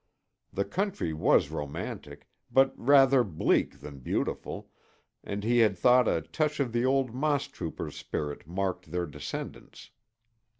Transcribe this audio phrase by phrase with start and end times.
[0.51, 4.71] The country was romantic, but rather bleak than beautiful,
[5.23, 9.91] and he had thought a touch of the old Mosstroopers' spirit marked their descendants.